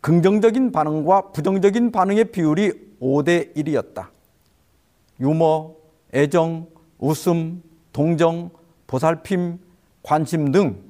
[0.00, 4.08] 긍정적인 반응과 부정적인 반응의 비율이 5대 1이었다.
[5.20, 5.76] 유머,
[6.12, 6.66] 애정,
[6.98, 7.62] 웃음,
[7.92, 8.50] 동정,
[8.88, 9.58] 보살핌,
[10.02, 10.82] 관심 등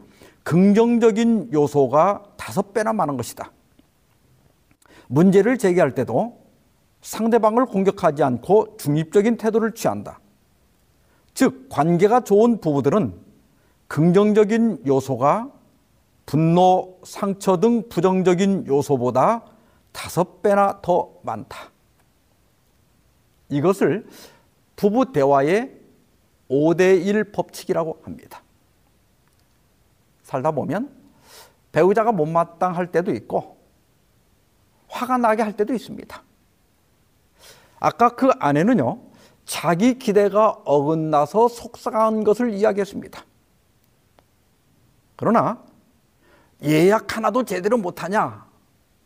[0.43, 3.53] 긍정적인 요소가 다섯 배나 많은 것이다.
[5.09, 6.38] 문제를 제기할 때도
[7.01, 10.21] 상대방을 공격하지 않고 중립적인 태도를 취한다.
[11.35, 13.15] 즉, 관계가 좋은 부부들은
[13.87, 15.51] 긍정적인 요소가
[16.27, 19.45] 분노, 상처 등 부정적인 요소보다
[19.93, 21.71] 다섯 배나 더 많다.
[23.49, 24.07] 이것을
[24.77, 25.75] 부부 대화의
[26.51, 28.43] 5대1 법칙이라고 합니다.
[30.23, 30.95] 살다 보면
[31.73, 33.57] 배우자가 못마땅할 때도 있고
[34.89, 36.23] 화가 나게 할 때도 있습니다.
[37.81, 39.01] 아까 그 아내는요,
[39.45, 43.25] 자기 기대가 어긋나서 속상한 것을 이야기했습니다.
[45.17, 45.63] 그러나
[46.63, 48.47] 예약 하나도 제대로 못하냐?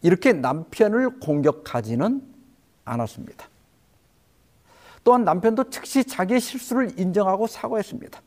[0.03, 2.23] 이렇게 남편을 공격하지는
[2.85, 3.49] 않았습니다.
[5.05, 8.21] 또한 남편도 즉시 자기의 실수를 인정하고 사과했습니다.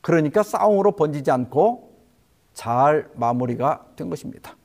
[0.00, 1.96] 그러니까 싸움으로 번지지 않고
[2.54, 4.57] 잘 마무리가 된 것입니다.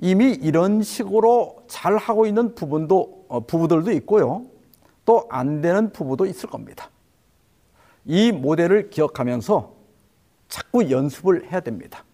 [0.00, 4.44] 이미 이런 식으로 잘 하고 있는 부분도 어, 부부들도 있고요.
[5.04, 6.90] 또 안 되는 부부도 있을 겁니다.
[8.04, 9.74] 이 모델을 기억하면서
[10.48, 12.04] 자꾸 연습을 해야 됩니다.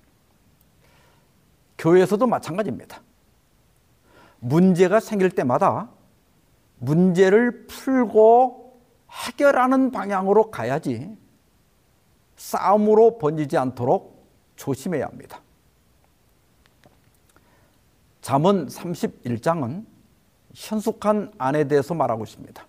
[1.79, 3.03] 교회에서도 마찬가지입니다.
[4.39, 5.91] 문제가 생길 때마다
[6.79, 8.81] 문제를 풀고
[9.11, 11.17] 해결하는 방향으로 가야지
[12.37, 14.25] 싸움으로 번지지 않도록
[14.57, 15.41] 조심해야 합니다.
[18.25, 19.85] 잠언 31장은
[20.55, 22.67] 현숙한 아내에 대해서 말하고 있습니다.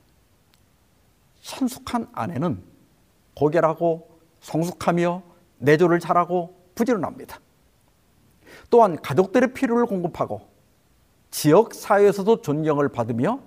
[1.39, 2.62] 현숙한 아내는
[3.38, 5.24] 고결하고 성숙하며
[5.60, 7.39] 내조를 잘하고 부지런합니다.
[8.70, 10.45] 또한 가족들의 필요를 공급하고
[11.32, 13.39] 지역 사회에서도 존경을 받으며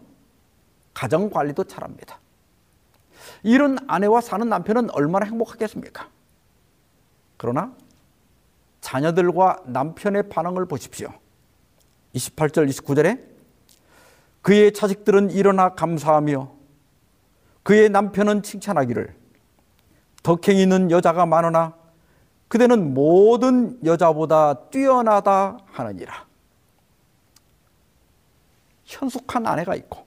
[0.94, 2.20] 가정 관리도 잘합니다.
[3.42, 6.08] 이런 아내와 사는 남편은 얼마나 행복하겠습니까?
[7.36, 7.76] 그러나
[8.80, 11.12] 자녀들과 남편의 반응을 보십시오.
[12.14, 13.22] 28절, 29절에
[14.42, 16.52] 그의 자식들은 일어나 감사하며
[17.62, 19.14] 그의 남편은 칭찬하기를
[20.22, 21.74] 덕행 있는 여자가 많으나
[22.48, 26.26] 그대는 모든 여자보다 뛰어나다 하느니라.
[28.84, 30.06] 현숙한 아내가 있고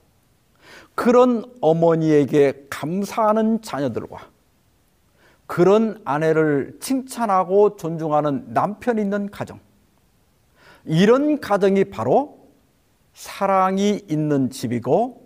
[0.94, 4.28] 그런 어머니에게 감사하는 자녀들과
[5.46, 9.60] 그런 아내를 칭찬하고 존중하는 남편 있는 가정.
[10.84, 12.48] 이런 가정이 바로
[13.14, 15.22] 사랑이 있는 집이고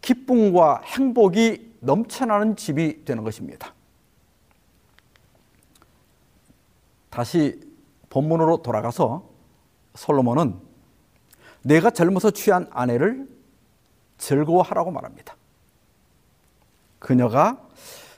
[0.00, 3.74] 기쁨과 행복이 넘쳐나는 집이 되는 것입니다.
[7.10, 7.60] 다시
[8.10, 9.28] 본문으로 돌아가서
[9.94, 10.58] 솔로몬은
[11.62, 13.28] 내가 젊어서 취한 아내를
[14.18, 15.36] 즐거워하라고 말합니다.
[16.98, 17.60] 그녀가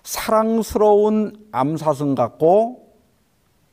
[0.02, 2.83] 사랑스러운 암사슴 같고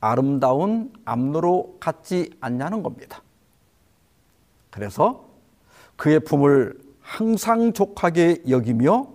[0.02, 3.22] 아름다운 암로로 같지 않냐는 겁니다.
[4.68, 5.24] 그래서
[5.94, 9.06] 그의 품을 항상 족하게 여기며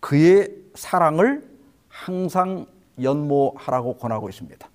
[0.00, 1.48] 그의 사랑을
[1.88, 2.66] 항상
[3.00, 4.68] 연모하라고 권하고 있습니다.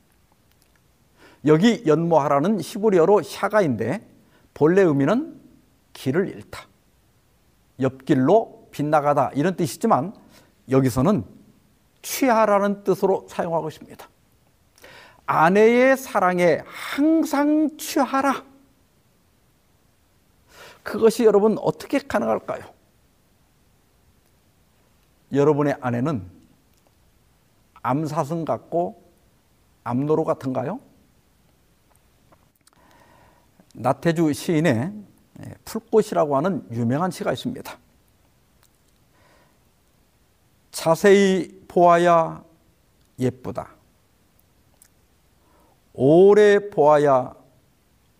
[1.48, 4.08] 여기 연모하라는 히브리어로 샤가인데
[4.54, 5.38] 본래 의미는
[5.92, 6.66] 길을 잃다.
[7.82, 10.14] 옆길로 빗나가다 이런 뜻이지만
[10.70, 11.26] 여기서는
[12.02, 14.08] 취하라는 뜻으로 사용하고 있습니다.
[15.26, 18.44] 아내의 사랑에 항상 취하라.
[20.84, 22.64] 그것이 여러분 어떻게 가능할까요?
[25.32, 26.30] 여러분의 아내는
[27.82, 29.02] 암사슴 같고
[29.84, 30.80] 암노루 같은가요?
[33.74, 34.94] 나태주 시인의
[35.66, 37.78] 풀꽃이라고 하는 유명한 시가 있습니다.
[40.72, 42.44] 자세히 보아야
[43.18, 43.81] 예쁘다.
[45.94, 47.36] 오래 보아야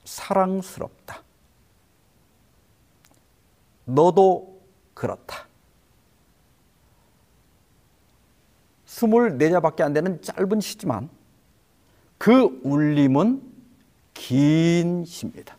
[0.04, 1.22] 사랑스럽다.
[3.86, 4.62] 너도
[4.94, 5.48] 그렇다.
[8.86, 11.10] 스물네 자밖에 안 되는 짧은 시지만
[12.18, 13.42] 그 울림은
[14.14, 15.58] 긴 시입니다.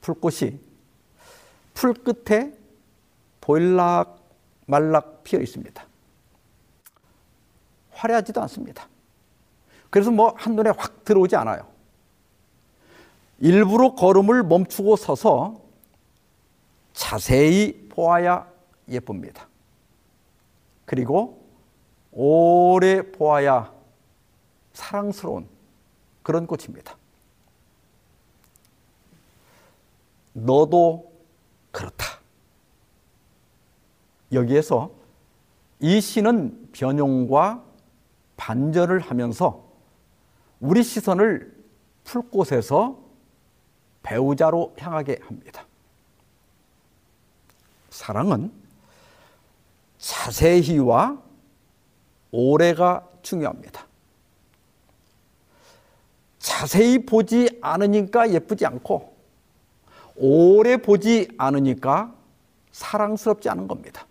[0.00, 0.58] 풀꽃이
[1.74, 2.56] 풀 끝에
[3.40, 4.22] 보일락
[4.66, 5.84] 말락 피어 있습니다.
[7.90, 8.88] 화려하지도 않습니다.
[9.94, 11.68] 그래서 뭐 한눈에 확 들어오지 않아요.
[13.38, 15.60] 일부러 걸음을 멈추고 서서
[16.92, 18.50] 자세히 보아야
[18.88, 19.46] 예쁩니다.
[20.84, 21.46] 그리고
[22.10, 23.72] 오래 보아야
[24.72, 25.46] 사랑스러운
[26.24, 26.96] 그런 꽃입니다.
[30.32, 31.12] 너도
[31.70, 32.18] 그렇다.
[34.32, 34.90] 여기에서
[35.78, 37.62] 이 시는 변용과
[38.36, 39.63] 반전을 하면서
[40.64, 41.54] 우리 시선을
[42.04, 42.98] 풀꽃에서
[44.02, 45.66] 배우자로 향하게 합니다.
[47.90, 48.50] 사랑은
[49.98, 51.20] 자세히와
[52.30, 53.86] 오래가 중요합니다.
[56.38, 59.14] 자세히 보지 않으니까 예쁘지 않고
[60.16, 62.14] 오래 보지 않으니까
[62.72, 64.06] 사랑스럽지 않은 겁니다.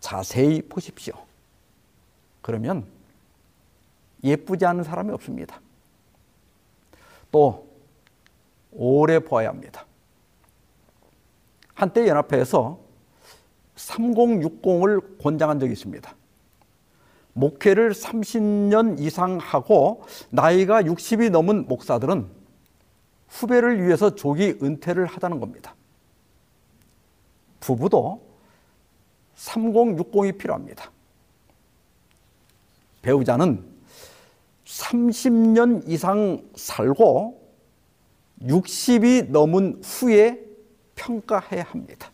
[0.00, 1.14] 자세히 보십시오.
[2.42, 2.95] 그러면
[4.26, 5.60] 예쁘지 않은 사람이 없습니다.
[7.30, 7.66] 또
[8.72, 9.86] 오래 보아야 합니다.
[11.74, 12.78] 한때 연합회에서
[13.76, 16.14] 3060을 권장한 적이 있습니다.
[17.34, 22.26] 목회를 30년 이상 하고 나이가 60이 넘은 목사들은
[23.28, 25.74] 후배를 위해서 조기 은퇴를 하자는 겁니다.
[27.60, 28.22] 부부도
[29.36, 30.90] 3060이 필요합니다.
[33.02, 33.75] 배우자는
[34.66, 37.46] 30년 이상 살고
[38.42, 40.44] 60이 넘은 후에
[40.94, 42.10] 평가해야 합니다.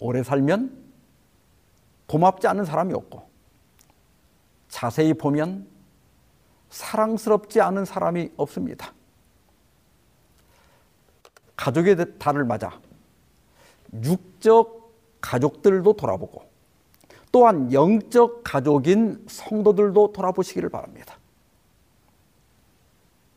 [0.00, 0.82] 오래 살면
[2.06, 3.28] 고맙지 않은 사람이 없고
[4.68, 5.68] 자세히 보면
[6.70, 8.92] 사랑스럽지 않은 사람이 없습니다.
[11.54, 12.80] 가족의 달을 맞아
[13.92, 14.90] 육적
[15.20, 16.51] 가족들도 돌아보고
[17.32, 21.16] 또한 영적 가족인 성도들도 돌아보시기를 바랍니다.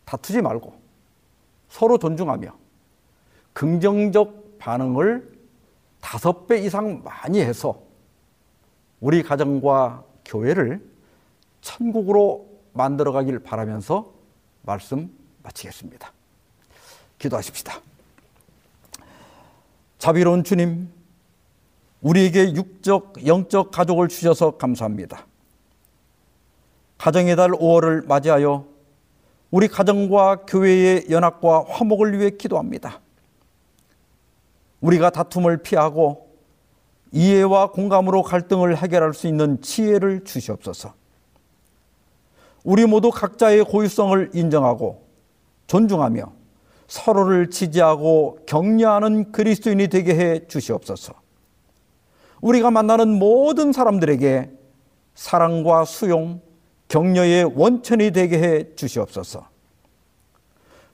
[0.04, 0.76] 다투지 말고
[1.70, 2.54] 서로 존중하며
[3.54, 5.34] 긍정적 반응을
[6.02, 7.82] 다섯 배 이상 많이 해서
[9.00, 10.86] 우리 가정과 교회를
[11.62, 14.12] 천국으로 만들어 가길 바라면서
[14.62, 15.10] 말씀
[15.42, 16.12] 마치겠습니다.
[17.18, 17.80] 기도하십시다.
[19.98, 20.92] 자비로운 주님,
[22.06, 25.26] 우리에게 육적, 영적 가족을 주셔서 감사합니다.
[27.00, 28.68] 가정의 달 5월을 맞이하여
[29.50, 33.02] 우리 가정과 교회의 연합과 화목을 위해 기도합니다.
[34.82, 36.30] 우리가 다툼을 피하고
[37.12, 40.94] 이해와 공감으로 갈등을 해결할 수 있는 지혜를 주시옵소서.
[42.64, 45.04] 우리 모두 각자의 고유성을 인정하고
[45.66, 46.32] 존중하며
[46.88, 51.25] 서로를 지지하고 격려하는 그리스도인이 되게 해 주시옵소서.
[52.46, 54.52] 우리가 만나는 모든 사람들에게
[55.16, 56.42] 사랑과 수용,
[56.90, 59.48] 격려의 원천이 되게 해 주시옵소서.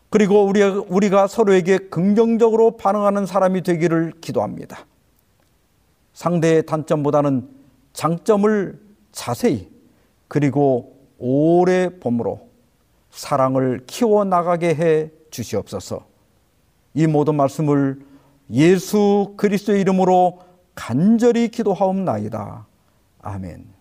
[0.10, 4.86] 그리고 우리가, 우리가 서로에게 긍정적으로 반응하는 사람이 되기를 기도합니다.
[6.14, 7.49] 상대의 단점보다는
[7.91, 8.80] 장점을
[9.12, 9.70] 자세히
[10.30, 12.47] 그리고 오래 봄으로
[13.10, 16.06] 사랑을 키워나가게 해 주시옵소서.
[16.93, 17.99] 이 모든 말씀을
[18.52, 22.67] 예수 그리스도의 이름으로 간절히 기도하옵나이다.
[23.22, 23.81] 아멘.